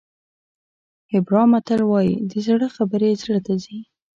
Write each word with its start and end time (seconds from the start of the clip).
هیبرا 1.11 1.43
متل 1.51 1.81
وایي 1.85 2.15
د 2.31 2.33
زړه 2.45 2.67
خبرې 2.75 3.09
زړه 3.23 3.39
ته 3.45 3.53
ځي. 3.63 3.79